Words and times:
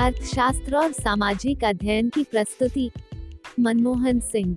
अर्थशास्त्र 0.00 0.76
और 0.76 0.92
सामाजिक 0.92 1.64
अध्ययन 1.64 2.08
की 2.08 2.24
प्रस्तुति। 2.24 2.90
मनमोहन 3.60 4.20
सिंह। 4.20 4.56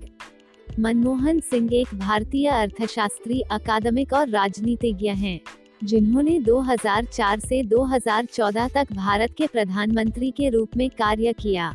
मनमोहन 0.80 1.40
सिंह 1.40 1.74
एक 1.74 1.88
भारतीय 1.94 2.48
अर्थशास्त्री, 2.48 3.40
अकादमिक 3.40 4.12
और 4.12 4.28
राजनीतिज्ञ 4.28 5.08
हैं, 5.08 5.40
जिन्होंने 5.84 6.40
2004 6.40 7.40
से 7.40 7.62
2014 7.62 8.68
तक 8.68 8.92
भारत 8.92 9.34
के 9.38 9.46
प्रधानमंत्री 9.46 10.30
के 10.30 10.48
रूप 10.48 10.68
में 10.76 10.90
कार्य 10.90 11.32
किया। 11.32 11.74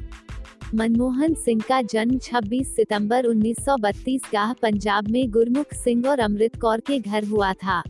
मनमोहन 0.75 1.33
सिंह 1.33 1.61
का 1.69 1.81
जन्म 1.81 2.17
26 2.17 2.75
सितंबर 2.75 3.25
1932 3.25 4.21
गाह 4.33 4.53
पंजाब 4.53 5.07
में 5.07 5.31
गुरमुख 5.31 5.73
सिंह 5.73 6.07
और 6.07 6.19
अमृत 6.19 6.55
कौर 6.55 6.79
के 6.79 6.99
घर 6.99 7.25
हुआ 7.25 7.53
था। 7.53 7.83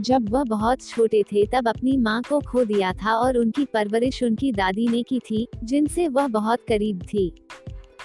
जब 0.00 0.28
वह 0.28 0.44
बहुत 0.44 0.82
छोटे 0.82 1.22
थे 1.22 1.46
तब 1.46 1.68
अपनी 1.68 1.96
माँ 1.96 2.22
को 2.28 2.40
खो 2.40 2.64
दिया 2.64 2.92
था 2.92 3.12
और 3.12 3.36
उनकी 3.36 3.64
परवरिश 3.64 4.22
उनकी 4.22 4.52
दादी 4.52 4.88
ने 4.88 5.02
की 5.02 5.18
थी, 5.18 5.48
जिनसे 5.64 6.08
वह 6.08 6.28
बहुत 6.28 6.58
करीब 6.68 7.02
थी। 7.02 7.32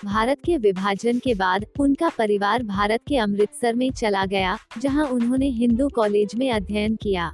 भारत 0.05 0.37
के 0.45 0.57
विभाजन 0.57 1.19
के 1.19 1.33
बाद, 1.33 1.65
उनका 1.79 2.09
परिवार 2.09 2.63
भारत 2.63 3.01
के 3.07 3.17
अमृतसर 3.17 3.73
में 3.73 3.91
चला 3.91 4.25
गया, 4.25 4.57
जहाँ 4.81 5.05
उन्होंने 5.05 5.49
हिंदू 5.49 5.89
कॉलेज 5.89 6.35
में 6.35 6.51
अध्ययन 6.51 6.95
किया। 6.95 7.31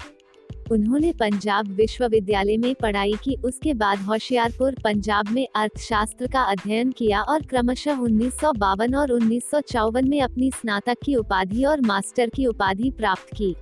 उन्होंने 0.71 1.12
पंजाब 1.12 1.67
विश्वविद्यालय 1.67 2.57
में 2.57 2.76
पढ़ाई 2.76 3.13
की, 3.23 3.35
उसके 3.35 3.73
बाद 3.73 3.99
होशियारपुर, 3.99 4.76
पंजाब 4.84 5.29
में 5.29 5.48
अर्थशास्त्र 5.55 6.27
का 6.27 6.41
अध्ययन 6.41 6.91
किया 6.91 7.21
और 7.21 7.41
क्रमशः 7.41 7.98
उन्नीस 7.98 8.34
सौ 8.34 8.53
बावन 8.53 8.95
और 8.95 9.12
उन्नीस 9.12 9.49
सौ 9.51 9.59
चौवन 9.62 10.09
में 10.09 10.21
अपनी 10.21 10.51
स्नातक 10.51 10.98
की 11.05 11.15
उपाधि 11.15 11.63
और 11.63 11.81
मास्टर 11.81 12.29
की 12.29 12.45
उपाधि 12.45 12.89
प्राप्त 12.89 13.35
की। 13.35 13.55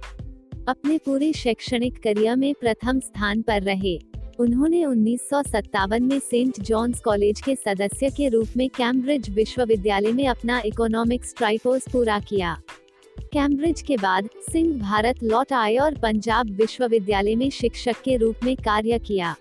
अपने 0.68 0.98
पूरे 0.98 1.34
शैक्षणिक 1.34 1.98
करियर 2.04 2.36
में 2.36 2.54
प्रथम 2.54 3.00
स्थान 3.00 3.42
पर 3.42 3.62
रहे। 3.62 4.00
उन्होंने 4.40 4.86
उन्नीस 4.86 5.30
सौ 5.30 5.42
सत्तावन 5.44 6.04
में 6.04 6.20
सेंट 6.20 6.60
जॉन्स 6.60 7.00
कॉलेज 7.00 7.42
के 7.42 7.56
सदस्य 7.56 8.10
के 8.10 8.30
रूप 8.30 8.48
में 8.58 8.70
कैम्ब्रिज 8.70 9.30
विश्वविद्यालय 9.30 10.12
में 10.12 10.28
अपना 10.28 10.62
इकोनॉमिक्स 10.66 11.34
ट्राइकोर्स 11.38 11.88
पूरा 11.92 12.20
किया। 12.20 12.62
कैम्ब्रिज 13.34 13.82
के 13.82 13.98
बाद 13.98 14.30
सिंह 14.52 14.80
भारत 14.80 15.24
लौट 15.24 15.54
आए 15.54 15.76
और 15.76 15.96
पंजाब 15.96 16.50
विश्वविद्यालय 16.50 17.36
में 17.36 17.50
शिक्षक 17.50 18.02
के 18.06 18.18
रूप 18.18 18.36
में 18.44 18.56
कार्य 18.56 19.00
किया। 19.00 19.36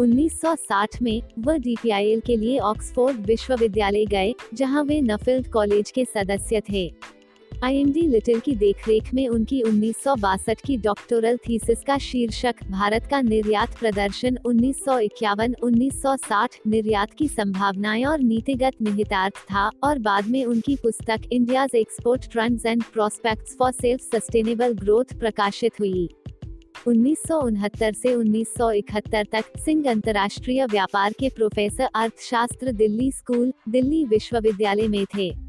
1960 0.00 1.02
में 1.02 1.22
वह 1.38 1.56
डीपीआईएल 1.56 2.20
के 2.20 2.36
लिए 2.36 2.58
ऑक्सफोर्ड 2.58 3.16
विश्वविद्यालय 3.16 4.04
गए, 4.04 4.34
जहाँ 4.54 4.84
वे 4.84 5.00
नफील्ड 5.00 5.52
कॉलेज 5.52 5.90
के 5.90 6.04
सदस्य 6.04 6.62
थे। 6.72 7.15
आईएमडी 7.64 8.00
लिटिल 8.00 8.40
की 8.40 8.54
देखरेख 8.54 9.14
में 9.14 9.28
उनकी 9.28 9.62
उन्नीस 9.62 9.96
सौ 10.04 10.16
बासठ 10.16 10.60
की 10.66 10.76
डॉक्टोरल 10.76 11.36
थीसिस 11.36 11.78
का 11.86 11.98
शीर्षक, 11.98 12.54
भारत 12.70 13.06
का 13.10 13.20
निर्यात 13.20 13.78
प्रदर्शन 13.78 14.38
उन्नीस 14.46 16.02
सौ 16.04 16.46
निर्यात 16.66 17.14
की 17.14 17.28
संभावनाएँ 17.28 18.04
और 18.04 18.20
नीतिगत 18.20 18.72
निहितार्थ 18.82 19.34
था 19.34 19.70
और 19.84 19.98
बाद 19.98 20.26
में 20.28 20.44
उनकी 20.44 20.76
पुस्तक 20.76 21.20
India's 21.32 21.70
export 21.74 22.32
trends 22.32 22.66
and 22.66 22.82
prospects 22.82 23.56
for 23.58 23.72
self 23.72 24.00
sustainable 24.00 24.72
growth 24.72 25.04
प्रकाशित 25.04 25.72
हुई। 25.80 26.08
उन्नीस 26.86 27.22
से 28.02 28.14
1971 28.14 29.24
तक 29.32 29.44
सिंह 29.58 29.90
अंतर्राष्ट्रीय 29.90 30.66
व्यापार 30.66 31.12
के 31.12 31.28
प्रोफेसर, 31.28 31.88
अर्थशास्त्र, 31.94 32.72
दिल्ली 32.72 33.10
स्कूल, 33.12 33.52
दिल्ली 33.68 34.04
विश्वविद्यालय 34.04 34.88
में 34.88 35.04
थे। 35.04 35.45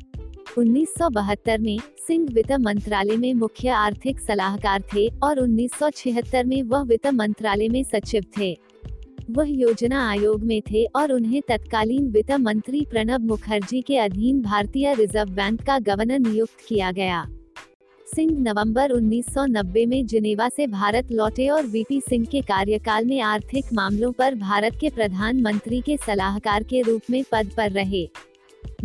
1972 0.58 1.58
में 1.58 1.80
सिंह 2.08 2.28
वित्त 2.34 2.52
मंत्रालय 2.52 3.18
में 3.18 3.34
मुख्य 3.34 3.70
आर्थिक 3.70 4.20
सलाहकार 4.20 4.84
थे 4.94 5.08
और 5.24 5.40
1976 5.40 6.44
में 6.46 6.64
वह 6.64 6.84
वित्त 6.84 7.08
मंत्रालय 7.08 7.70
में 7.70 7.84
सचिव 7.84 8.24
थे। 8.38 8.58
वह 9.32 9.50
योजना 9.50 10.10
आयोग 10.10 10.44
में 10.44 10.62
थे 10.62 10.86
और 10.86 11.12
उन्हें 11.12 11.42
तत्कालीन 11.48 12.08
वित्त 12.08 12.32
मंत्री 12.32 12.86
प्रणब 12.90 13.22
मुखर्जी 13.22 13.82
के 13.82 13.98
अधीन 13.98 14.42
भारतीय 14.42 14.94
रिज़र्व 14.94 15.30
बैंक 15.30 15.62
का 15.62 15.80
गवर्नर 15.80 16.20
नियुक्त 16.20 16.66
किया 16.68 16.92
गया। 16.92 17.26
सिंह 18.16 18.40
नवंबर 18.40 18.92
1990 18.92 19.86
में 19.86 20.06
जिनेवा 20.06 20.50
से 20.50 20.68
भारत 20.68 21.12
लौटे 21.12 21.48
और 21.48 21.66
वीपी 21.66 22.02
सिंह 22.02 22.26
के 22.26 22.42
कार्यकाल 22.42 23.06
में 23.06 23.22
आर्थिक 23.22 23.66
मामलों 23.74 24.12
पर 24.12 24.36
भारत 24.36 24.78
के 24.80 24.90
प्रधानमंत्री 24.90 25.82
के 25.82 25.98
सलाहकार 25.98 26.64
के 26.64 26.82
रूप 26.82 27.02
में 27.10 27.24
पद 27.32 27.52
पर 27.58 27.72
रहे। 27.72 28.10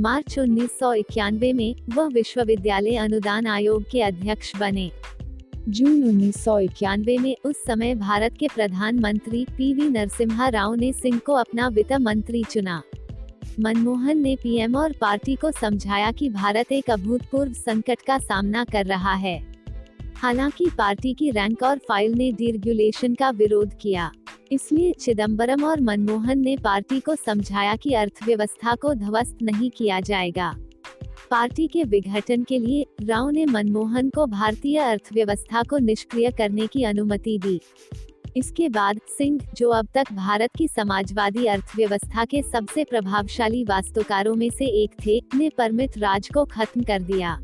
मार्च 0.01 0.39
उन्नीस 0.39 0.79
सौ 0.81 0.95
इक्यानवे 0.95 1.53
में 1.53 1.75
वह 1.95 2.09
विश्वविद्यालय 2.13 2.97
अनुदान 2.97 3.47
आयोग 3.47 3.85
के 3.91 4.03
अध्यक्ष 4.03 4.57
बने। 4.57 4.91
जून 5.69 6.05
उन्नीस 6.05 6.45
सौ 6.45 6.59
इक्यानवे 6.59 7.19
में 7.19 7.37
उस 7.45 7.57
समय 7.67 7.95
भारत 7.95 8.35
के 8.41 8.49
प्रधानमंत्री 8.55 9.45
पीवी 9.45 9.89
नरसिम्हा 9.89 10.49
राव 10.49 10.75
ने 10.75 10.93
सिंह 10.93 11.19
को 11.19 11.33
अपना 11.33 11.69
वित्त 11.69 11.93
मंत्री 11.93 12.45
चुना। 12.45 12.83
मनमोहन 13.61 14.19
ने 14.19 14.37
पीएम 14.37 14.77
और 14.77 14.93
पार्टी 15.01 15.35
को 15.35 15.51
समझाया 15.51 16.13
कि 16.13 16.29
भारत 16.29 16.73
एक 16.73 16.91
अभूतपूर्व 16.91 17.53
संकट 17.53 17.99
का 18.07 18.19
सामना 18.19 18.65
कर 18.65 18.87
रहा 18.87 19.15
है। 19.15 19.53
हालाँकि 20.17 20.67
पार्टी 20.79 21.15
की 21.15 21.31
रैंक 21.31 21.63
और 21.63 21.79
फ़ाइल 21.79 22.13
ने 22.13 22.33
डिरेगुलेशन 22.33 23.15
का 23.15 23.31
विरोध 23.31 23.75
किया। 23.81 24.13
इसलिए 24.53 24.93
चिदम्बरम 24.93 25.65
और 25.65 25.81
मनमोहन 25.81 26.39
ने 26.39 26.57
पार्टी 26.57 27.01
को 27.01 27.15
समझाया 27.15 27.77
कि 27.77 27.95
अर्थव्यवस्था 27.95 28.75
को 28.75 28.95
ध्वस्त 28.95 29.39
नहीं 29.43 29.71
किया 29.71 30.01
जाएगा। 30.01 30.55
पार्टी 31.31 31.67
के 31.67 31.85
विघटन 31.85 32.43
के 32.43 32.59
लिए 32.59 32.87
राव 33.03 33.31
ने 33.31 33.47
मनमोहन 33.47 34.11
को 34.11 34.27
भारतीय 34.27 34.79
अर्थव्यवस्था 34.79 35.63
को 35.63 35.79
निष्क्रिय 35.79 36.31
करने 36.31 36.67
की 36.67 36.85
अनुमति 36.85 37.39
दी। 37.39 37.61
इसके 38.37 38.69
बाद 38.69 39.01
सिंह, 39.19 39.41
जो 39.57 39.71
अब 39.71 39.89
तक 39.95 40.13
भारत 40.13 40.51
की 40.59 40.69
समाजवादी 40.69 41.47
अर्थव्यवस्था 41.47 42.25
के 42.25 42.43
सबसे 42.43 42.85
प्रभावशाली 42.85 43.65
वास्तुकारों 43.65 44.35
में 44.35 44.51
से 44.51 44.67
एक 44.67 44.91
थे, 45.07 45.23
ने 45.35 45.49
परमित 45.49 45.99
राज 45.99 46.29
को 46.35 46.45
खत्म 46.45 46.83
कर 46.83 47.03
दिया। 47.03 47.41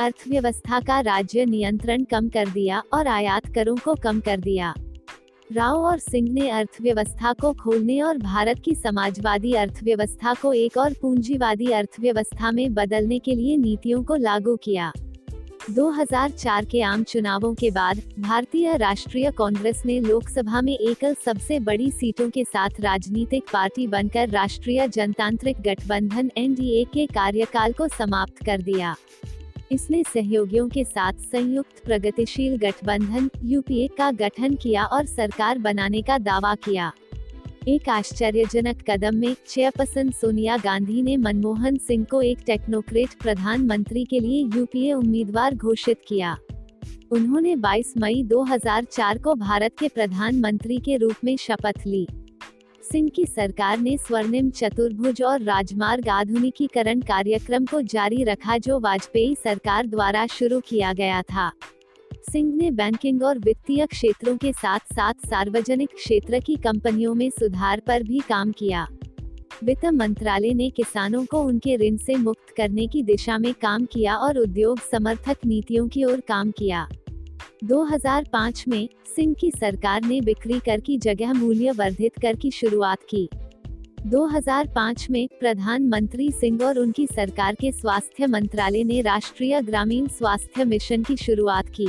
अर्थव्यवस्था 0.00 0.80
का 0.80 1.00
राज्य 1.00 1.44
नियंत्रण 1.44 2.04
कम 2.04 2.28
कर 2.28 2.48
दिया 2.48 2.82
और 2.92 3.06
आयात 3.06 3.54
करों 3.54 3.76
को 3.76 3.94
कम 3.94 4.20
कर 4.20 4.36
दिया। 4.36 4.74
राव 5.52 5.76
और 5.76 5.98
सिंह 5.98 6.32
ने 6.32 6.50
अर्थव्यवस्था 6.50 7.32
को 7.32 7.52
खोलने 7.52 8.00
और 8.00 8.18
भारत 8.18 8.58
की 8.64 8.74
समाजवादी 8.74 9.52
अर्थव्यवस्था 9.52 10.34
को 10.34 10.52
एक 10.52 10.76
और 10.76 10.92
पूंजीवादी 10.92 11.66
अर्थव्यवस्था 11.66 12.50
में 12.50 12.74
बदलने 12.74 13.18
के 13.18 13.34
लिए 13.34 13.56
नीतियों 13.56 14.02
को 14.04 14.16
लागू 14.16 14.56
किया। 14.56 14.92
2004 15.70 16.64
के 16.64 16.82
आम 16.82 17.02
चुनावों 17.02 17.54
के 17.54 17.70
बाद, 17.70 18.00
भारतीय 18.18 18.76
राष्ट्रीय 18.76 19.30
कांग्रेस 19.30 19.82
ने 19.86 20.00
लोकसभा 20.00 20.60
में 20.60 20.78
एकल 20.78 21.16
सबसे 21.24 21.60
बड़ी 21.60 21.90
सीटों 21.90 22.30
के 22.30 22.44
साथ 22.44 22.70
राजनीतिक 22.80 23.42
पार्टी 23.52 23.86
बनकर 23.86 24.28
राष्ट्रीय 24.28 24.88
जनतांत्रिक 24.88 25.60
गठबंधन 25.60 26.30
एनडीए 26.36 26.84
के 26.84 27.06
कार्यकाल 27.06 27.72
को 27.72 27.88
समाप्त 27.88 28.46
कर 28.46 28.62
दिया। 28.62 28.96
इसने 29.72 30.02
सहयोगियों 30.14 30.68
के 30.68 30.84
साथ 30.84 31.12
संयुक्त 31.12 31.84
प्रगतिशील 31.84 32.56
गठबंधन, 32.56 33.30
यूपीए 33.44 33.88
का 33.88 34.10
गठन 34.10 34.54
किया 34.54 34.84
और 34.84 35.06
सरकार 35.06 35.58
बनाने 35.58 36.02
का 36.02 36.18
दावा 36.18 36.54
किया। 36.54 36.92
एक 37.68 37.88
आश्चर्यजनक 37.88 38.82
कदम 38.90 39.16
में 39.16 39.36
चेयरपर्सन 39.46 40.10
सोनिया 40.10 40.56
गांधी 40.56 41.02
ने 41.02 41.16
मनमोहन 41.16 41.76
सिंह 41.76 42.04
को 42.04 42.22
एक 42.22 42.38
टेक्नोक्रेट 42.46 43.08
प्रधानमंत्री 43.22 44.04
के 44.04 44.20
लिए 44.20 44.44
यूपीए 44.56 44.92
उम्मीदवार 44.92 45.54
घोषित 45.54 46.00
किया। 46.08 46.36
उन्होंने 47.10 47.56
22 47.56 47.94
मई 47.98 48.22
2004 48.22 49.18
को 49.18 49.34
भारत 49.34 49.78
के 49.78 49.88
प्रधानमंत्री 49.88 50.78
के 50.78 50.96
रूप 50.96 51.14
में 51.24 51.36
शपथ 51.36 51.86
ली। 51.86 52.06
सिंह 52.92 53.08
की 53.08 53.24
सरकार 53.26 53.78
ने 53.78 53.96
स्वर्णिम 53.96 54.50
चतुर्भुज 54.50 55.22
और 55.22 55.42
राजमार्ग 55.42 56.08
आधुनिकीकरण 56.08 57.00
कार्यक्रम 57.00 57.64
को 57.64 57.80
जारी 57.82 58.24
रखा 58.24 58.56
जो 58.58 58.78
वाजपेयी 58.80 59.34
सरकार 59.34 59.86
द्वारा 59.86 60.26
शुरू 60.26 60.60
किया 60.60 60.92
गया 60.92 61.22
था। 61.22 61.50
सिंह 62.32 62.54
ने 62.56 62.70
बैंकिंग 62.70 63.22
और 63.22 63.38
वित्तीय 63.38 63.86
क्षेत्रों 63.86 64.36
के 64.36 64.52
साथ 64.52 64.78
साथ 64.94 65.26
सार्वजनिक 65.26 65.90
क्षेत्र 65.94 66.40
की 66.40 66.56
कंपनियों 66.56 67.14
में 67.14 67.30
सुधार 67.30 67.80
पर 67.80 68.02
भी 68.02 68.18
काम 68.18 68.52
किया। 68.52 68.86
वित्त 69.64 69.86
मंत्रालय 69.86 70.54
ने 70.54 70.70
किसानों 70.70 71.24
को 71.24 71.42
उनके 71.42 71.76
ऋण 71.76 71.96
से 71.96 72.16
मुक्त 72.16 72.54
करने 72.56 72.86
की 72.86 73.02
दिशा 73.02 73.38
में 73.38 73.54
काम 73.54 73.84
किया 73.84 74.16
और 74.16 74.38
उद्योग 74.38 74.80
समर्थक 74.80 75.36
नीतियों 75.46 75.88
की 75.88 76.04
ओर 76.04 76.20
काम 76.20 76.50
किया। 76.50 76.88
2005 77.64 78.64
में, 78.68 78.88
सिंह 79.16 79.34
की 79.34 79.50
सरकार 79.50 80.04
ने 80.04 80.20
बिक्री 80.20 80.60
कर 80.60 80.80
की 80.80 80.98
जगह 80.98 81.32
मूल्य 81.32 81.70
वर्धित 81.70 82.12
कर 82.22 82.36
की 82.36 82.50
शुरुआत 82.50 82.98
की। 83.10 83.28
2005 84.06 85.10
में, 85.10 85.28
प्रधानमंत्री 85.40 86.30
सिंह 86.30 86.62
और 86.62 86.78
उनकी 86.78 87.06
सरकार 87.06 87.54
के 87.54 87.72
स्वास्थ्य 87.72 88.26
मंत्रालय 88.26 88.84
ने 88.84 89.00
राष्ट्रीय 89.00 89.62
ग्रामीण 89.62 90.06
स्वास्थ्य 90.06 90.64
मिशन 90.64 91.02
की 91.02 91.16
शुरुआत 91.16 91.68
की, 91.68 91.88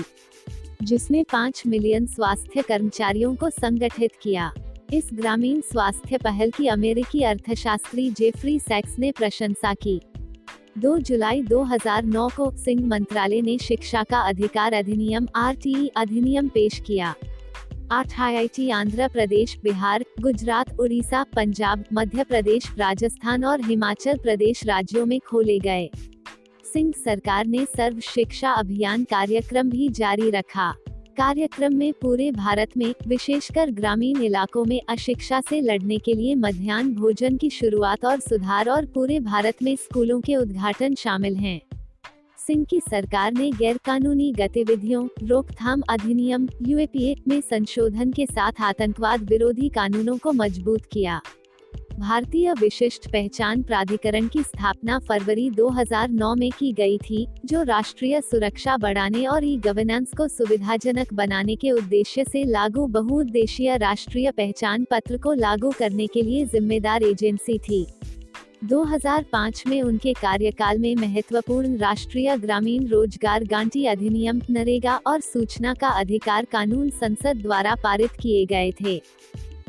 जिसने 0.84 1.24
पाँच 1.24 1.64
मिलियन 1.68 2.06
स्वास्थ्य 2.06 2.62
कर्मचारियों 2.62 3.36
को 3.36 3.50
संगठित 3.50 4.12
किया। 4.22 4.54
इस 4.94 5.10
ग्रामीण 5.14 5.62
स्वास्थ्य 5.62 6.18
पहल 6.18 6.52
की 6.52 6.68
अमेरिकी 6.68 7.22
अर्थशास्त्री 7.22 8.10
जेफरी 8.10 8.60
सैक्स 8.60 9.00
ने 9.00 9.12
प्रशंसा 9.12 9.74
की। 9.74 10.02
2 10.80 10.98
जुलाई 10.98 11.42
2009 11.42 12.30
को 12.36 12.52
सिंह 12.58 12.88
मंत्रालय 12.88 13.42
ने 13.42 13.58
शिक्षा 13.58 14.04
का 14.04 14.20
अधिकार 14.20 14.74
अधिनियम 14.74 15.28
आर 15.36 15.56
अधिनियम 15.98 16.48
पेश 16.48 16.80
किया। 16.80 17.16
आठ 17.92 18.20
आईआईटी 18.20 18.70
आंध्र 18.70 19.08
प्रदेश, 19.08 19.58
बिहार, 19.64 20.06
गुजरात, 20.22 20.80
उड़ीसा, 20.80 21.26
पंजाब, 21.36 21.84
मध्य 21.94 22.24
प्रदेश, 22.24 22.64
राजस्थान 22.78 23.46
और 23.46 23.62
हिमाचल 23.62 24.18
प्रदेश 24.18 24.66
राज्यों 24.66 25.06
में 25.06 25.20
खोले 25.20 25.60
गए। 25.60 25.90
सिंह 26.74 26.94
सरकार 27.06 27.46
ने 27.46 27.66
सर्व 27.66 28.00
शिक्षा 28.00 28.52
अभियान 28.52 29.04
कार्यक्रम 29.04 29.70
भी 29.70 29.90
जारी 29.90 30.30
रखा। 30.30 30.76
कार्यक्रम 31.18 31.74
में 31.74 31.94
पूरे 31.94 32.32
भारत 32.32 32.70
में, 32.78 32.94
विशेषकर 33.08 33.72
ग्रामीण 33.72 34.22
इलाकों 34.22 34.66
में, 34.66 34.82
अशिक्षा 34.90 35.42
से 35.42 35.62
लड़ने 35.62 35.98
के 35.98 36.14
लिए 36.14 36.36
मध्यान्ह 36.36 36.96
भोजन 36.96 37.38
की 37.38 37.50
शुरुआत 37.50 38.06
और 38.06 38.20
सुधार 38.20 38.70
और 38.70 38.86
पूरे 38.86 39.20
भारत 39.20 39.56
में 39.64 39.76
स्कूलों 39.76 40.22
के 40.22 40.36
उद्घाटन 40.36 40.96
शामिल 40.96 41.36
हैं। 41.36 41.62
सिंह 42.48 42.66
की 42.66 42.80
सरकार 42.80 43.34
ने 43.34 43.52
गैरकानूनी 43.52 44.32
गतिविधियों, 44.32 45.08
रोकथाम 45.24 45.82
अधिनियम, 45.90 46.48
यूएपीए, 46.62 47.16
में 47.28 47.42
संशोधन 47.42 48.12
के 48.12 48.26
साथ 48.26 48.52
आतंकवाद 48.62 49.24
विरोधी 49.24 49.70
कानूनों 49.70 50.18
को 50.18 50.32
मज़बूत 50.32 50.86
किया। 50.92 51.22
भारतीय 52.00 52.54
विशिष्ट 52.54 53.08
पहचान 53.08 53.62
प्राधिकरण 53.62 54.28
की 54.28 54.42
स्थापना 54.44 54.98
फरवरी 55.00 55.50
2009 55.52 56.34
में 56.36 56.50
की 56.60 56.72
गई 56.74 56.98
थी, 56.98 57.26
जो 57.46 57.64
राष्ट्रीय 57.64 58.20
सुरक्षा 58.22 58.78
बढ़ाने 58.78 59.26
और 59.26 59.46
ई 59.46 59.56
गवर्नेंस 59.58 60.12
को 60.18 60.28
सुविधाजनक 60.28 61.14
बनाने 61.14 61.56
के 61.56 61.72
उद्देश्य 61.72 62.24
से 62.24 62.44
लागू 62.44 62.86
बहुउद्देशीय 62.88 63.78
राष्ट्रीय 63.78 64.32
पहचान 64.32 64.86
पत्र 64.92 65.18
को 65.18 65.34
लागू 65.34 65.72
करने 65.80 66.08
के 66.08 66.22
लिए 66.22 66.46
जिम्मेदार 66.46 67.04
एजेंसी 67.04 67.58
थी। 67.60 67.86
2005 68.64 69.66
में 69.68 69.82
उनके 69.82 70.14
कार्यकाल 70.14 70.80
में 70.80 70.96
महत्वपूर्ण 70.96 71.78
राष्ट्रीय 71.78 72.38
ग्रामीण 72.38 72.88
रोज़गार 72.88 73.44
गांटी 73.44 73.86
अधिनियम, 73.86 74.42
नरेगा 74.50 75.00
और 75.08 75.20
सूचना 75.20 75.74
का 75.74 75.88
अधिकार 75.90 76.46
कानून 76.46 76.90
संसद 76.90 77.42
द्वारा 77.42 77.76
पारित 77.76 78.12
किए 78.12 78.46
गए 78.46 78.72
थे। 78.82 79.02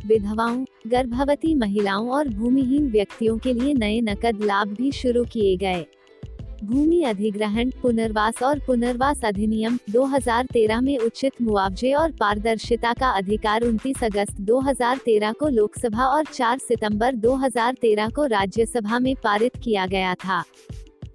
विधवाओं, 0.06 0.64
गर्भवती 0.86 1.54
महिलाओं 1.54 2.08
और 2.10 2.28
भूमिहीन 2.28 2.90
व्यक्तियों 2.90 3.38
के 3.38 3.52
लिए 3.52 3.74
नए 3.74 4.00
नकद 4.00 4.44
लाभ 4.44 4.68
भी 4.68 4.92
शुरू 4.92 5.24
किए 5.24 5.56
गए। 5.56 5.86
भूमि 6.64 7.02
अधिग्रहण, 7.02 7.70
पुनर्वास 7.82 8.42
और 8.42 8.58
पुनर्वास 8.58 9.24
अधिनियम 9.24 9.78
2013 9.90 10.80
में 10.80 10.98
उचित 10.98 11.32
मुआवजे 11.42 11.92
और 11.92 12.12
पारदर्शिता 12.12 12.92
का 12.92 13.10
अधिकार 13.10 13.62
29 13.62 14.04
अगस्त 14.04 14.40
2013 14.40 15.32
को 15.32 15.48
लोकसभा 15.48 16.04
और 16.04 16.24
4 16.24 16.58
सितंबर 16.58 17.14
2013 17.14 18.08
को 18.08 18.26
राज्यसभा 18.26 18.98
में 18.98 19.14
पारित 19.24 19.52
किया 19.64 19.86
गया 19.86 20.14
था। 20.14 20.44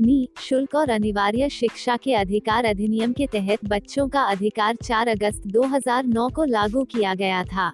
नी, 0.01 0.27
शुल्क 0.41 0.75
और 0.75 0.89
अनिवार्य 0.89 1.49
शिक्षा 1.49 1.97
के 1.97 2.13
अधिकार 2.13 2.65
अधिनियम 2.65 3.13
के 3.13 3.27
तहत 3.27 3.59
बच्चों 3.65 4.07
का 4.07 4.21
अधिकार 4.21 4.75
4 4.75 5.07
अगस्त 5.07 5.47
2009 5.47 6.29
को 6.29 6.43
लागू 6.43 6.83
किया 6.83 7.13
गया 7.13 7.43
था। 7.43 7.71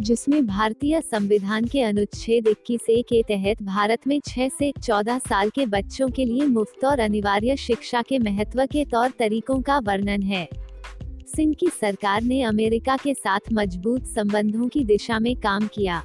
जिसमें 0.00 0.46
भारतीय 0.46 1.00
संविधान 1.00 1.64
के 1.64 1.82
अनुच्छेद 1.82 2.48
21 2.48 2.88
ए 2.90 3.02
के 3.02 3.22
तहत 3.22 3.62
भारत 3.62 4.06
में 4.06 4.20
6 4.20 4.50
से 4.58 4.72
14 4.82 5.18
साल 5.18 5.50
के 5.50 5.66
बच्चों 5.66 6.08
के 6.08 6.24
लिए 6.24 6.46
मुफ़्त 6.46 6.84
और 6.84 7.00
अनिवार्य 7.00 7.56
शिक्षा 7.56 8.02
के 8.02 8.18
महत्व 8.18 8.66
के 8.66 8.84
तौर 8.84 9.12
तरीकों 9.18 9.62
का 9.62 9.78
वर्णन 9.78 10.22
है। 10.22 10.48
सिंह 11.36 11.54
की 11.54 11.66
सरकार 11.66 12.22
ने 12.22 12.42
अमेरिका 12.42 12.96
के 12.96 13.14
साथ 13.14 13.40
मज़बूत 13.52 14.06
संबंधों 14.06 14.68
की 14.68 14.84
दिशा 14.84 15.18
में 15.18 15.36
काम 15.36 15.66
किया। 15.66 16.02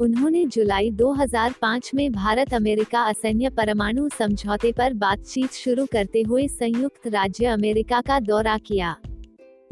उन्होंने 0.00 0.44
जुलाई 0.46 0.90
2005 0.90 1.90
में 1.94 2.12
भारत 2.12 2.54
अमेरिका 2.54 3.02
असैन्य 3.02 3.50
परमाणु 3.50 4.08
समझौते 4.08 4.72
पर 4.72 4.94
बातचीत 4.94 5.52
शुरू 5.52 5.86
करते 5.86 6.22
हुए 6.22 6.48
संयुक्त 6.48 7.06
राज्य 7.06 7.46
अमेरिका 7.46 8.00
का 8.00 8.20
दौरा 8.20 8.58
किया। 8.58 8.96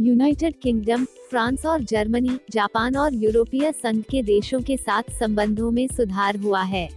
यूनाइटेड 0.01 0.55
किंगडम, 0.63 1.05
फ्रांस 1.05 1.67
और 1.67 1.83
जर्मनी, 1.83 2.39
जापान 2.51 2.97
और 2.97 3.15
यूरोपीय 3.15 3.73
संघ 3.73 4.03
के 4.03 4.23
देशों 4.23 4.61
के 4.61 4.77
साथ 4.77 5.03
संबंधों 5.11 5.71
में 5.71 5.89
सुधार 5.89 6.37
हुआ 6.37 6.63
है। 6.63 6.89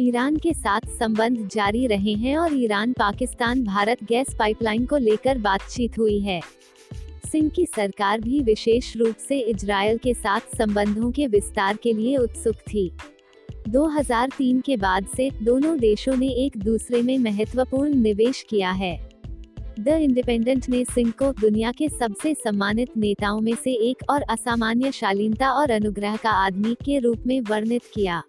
ईरान 0.00 0.36
के 0.36 0.54
साथ 0.54 0.80
संबंध 0.80 1.48
जारी 1.48 1.86
रहे 1.86 2.12
हैं 2.12 2.36
और 2.36 2.54
Iran 2.54 2.92
Pakistan 2.92 3.64
Bharat 3.64 4.04
gas 4.04 4.26
pipeline 4.38 4.86
को 4.86 4.96
लेकर 4.96 5.38
बातचीत 5.38 5.98
हुई 5.98 6.18
है। 6.18 6.40
सिंह 7.32 7.48
की 7.48 7.66
सरकार 7.66 8.20
भी 8.20 8.40
विशेष 8.40 8.96
रूप 8.96 9.16
से 9.28 9.38
इजराइल 9.38 9.98
के 9.98 10.14
साथ 10.14 10.40
संबंधों 10.40 11.10
के 11.10 11.26
विस्तार 11.26 11.76
के 11.76 11.92
लिए 11.92 12.16
उत्सुक 12.16 12.54
थी। 12.54 12.92
2003 13.68 14.60
के 14.60 14.76
बाद 14.76 15.06
से 15.16 15.30
दोनों 15.42 15.78
देशों 15.78 16.16
ने 16.16 16.28
एक 16.28 16.56
दूसरे 16.56 17.02
में 17.02 17.18
महत्वपूर्ण 17.18 17.94
निवेश 17.94 18.46
किया 18.50 18.70
है। 18.70 19.07
द 19.78 19.88
इंडिपेंडेंट 19.88 20.68
ने 20.68 20.84
सिंह 20.84 21.10
को 21.10 21.32
दुनिया 21.32 21.72
के 21.72 21.88
सबसे 21.88 22.34
सम्मानित 22.34 22.88
नेताओं 22.96 23.40
में 23.40 23.54
से 23.64 23.72
एक 23.72 23.96
और 24.10 24.22
असामान्य 24.22 24.92
शालीनता 24.92 25.50
और 25.50 25.70
अनुग्रह 25.70 26.16
का 26.16 26.30
आदमी 26.30 26.74
के 26.74 26.98
रूप 26.98 27.18
में 27.26 27.40
वर्णित 27.40 27.82
किया। 27.94 28.22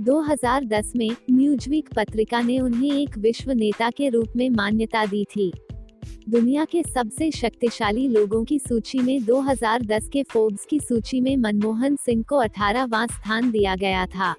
2010 0.00 0.92
में 0.96 1.10
न्यूजवीक 1.30 1.88
पत्रिका 1.96 2.40
ने 2.40 2.60
उन्हें 2.60 2.92
एक 2.92 3.18
विश्व 3.18 3.52
नेता 3.52 3.90
के 3.90 4.08
रूप 4.08 4.28
में 4.36 4.50
मान्यता 4.50 5.06
दी 5.06 5.24
थी। 5.24 5.52
दुनिया 6.28 6.64
के 6.64 6.82
सबसे 6.82 7.30
शक्तिशाली 7.30 8.08
लोगों 8.08 8.44
की 8.44 8.58
सूची 8.58 8.98
में 8.98 9.24
2010 9.24 10.08
के 10.08 10.22
फोर्ब्स 10.22 10.66
की 10.70 10.80
सूची 10.80 11.20
में 11.20 11.36
मनमोहन 11.36 11.96
सिंह 11.96 12.24
को 12.28 12.36
18वां 12.36 13.06
स्थान 13.06 13.50
दिया 13.50 13.76
गया 13.76 14.06
था। 14.06 14.34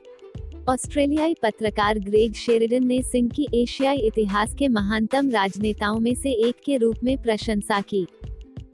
ऑस्ट्रेलियाई 0.70 1.34
पत्रकार 1.34 2.00
ग्रेग 2.00 2.34
शेरिडन 2.34 2.88
ने 2.88 3.02
सिंह 3.04 3.30
की 3.30 3.48
एशियाई 3.54 3.98
इतिहास 3.98 4.56
के 4.56 4.68
महानतम 4.68 5.30
राजनेताओं 5.30 6.00
में 6.00 6.16
से 6.16 6.32
एक 6.32 6.56
के 6.66 6.78
रूप 6.78 6.96
में 7.04 7.22
प्रशंसा 7.22 7.82
की। 7.82 8.08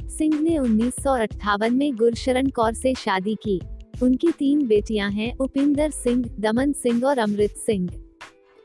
सिंह 0.04 0.40
ने 0.40 0.58
उन्नीस 0.58 0.94
सौ 0.94 1.14
अट्ठावन 1.18 1.74
में 1.74 1.96
गुरशरण 1.96 2.50
कौर 2.50 2.74
से 2.74 2.94
शादी 2.94 3.36
की। 3.36 3.62
उनकी 4.04 4.32
तीन 4.32 4.68
बेटियाँ 4.68 5.12
हैं, 5.12 5.38
उपिंदर 5.38 5.90
सिंह, 5.90 6.26
दमन 6.40 6.72
सिंह 6.72 7.06
और 7.06 7.18
अमृत 7.18 7.52
सिंह। 7.52 7.90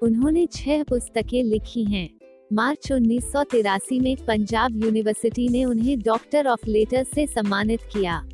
उन्होंने 0.03 0.47
छह 0.47 0.83
पुस्तकें 0.83 1.45
लिखी 1.45 1.85
हैं। 1.85 2.11
मार्च 2.53 2.93
उन्नीस 2.93 3.33
सौ 3.33 3.43
तिरासी 3.43 4.01
में 4.01 4.17
पंजाब 4.17 4.85
यूनिवर्सिटी 4.85 5.49
ने 5.49 5.65
उन्हें 5.65 5.99
डॉक्टर 6.01 6.47
ऑफ़ 6.47 6.69
लेटर 6.69 7.05
से 7.15 7.27
सम्मानित 7.27 7.81
किया। 7.81 8.29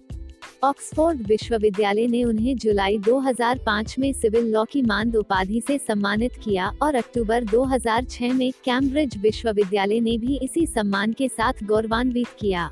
ऑक्सफोर्ड 0.65 1.27
विश्वविद्यालय 1.27 2.07
ने 2.07 2.25
उन्हें 2.25 2.57
जुलाई 2.57 2.99
2005 2.99 3.99
में 3.99 4.13
सिविल 4.13 4.47
लॉ 4.47 4.65
की 4.65 4.83
मानद 4.83 5.17
उपाधि 5.17 5.63
से 5.67 5.79
सम्मानित 5.79 6.33
किया 6.45 6.73
और 6.83 6.95
अक्टूबर 6.95 7.45
2006 7.45 8.33
में 8.33 8.53
कैम्ब्रिज 8.65 9.19
विश्वविद्यालय 9.19 10.01
ने 10.01 10.19
भी 10.19 10.39
इसी 10.43 10.67
सम्मान 10.67 11.13
के 11.13 11.29
साथ 11.29 11.53
गौरवान्वित 11.63 12.27
किया। 12.41 12.71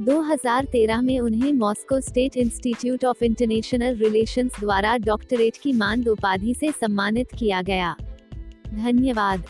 2013 0.00 1.00
में 1.00 1.20
उन्हें 1.20 1.52
Moscow 1.52 2.00
State 2.00 2.36
Institute 2.36 3.04
of 3.04 3.24
International 3.24 3.94
Relations 3.94 4.52
द्वारा 4.60 4.96
डॉक्टरेट 4.96 5.56
की 5.62 5.72
मानद 5.72 6.08
उपाधि 6.08 6.54
से 6.54 6.70
सम्मानित 6.70 7.28
किया 7.38 7.62
गया। 7.62 7.96
धन्यवाद। 8.68 9.44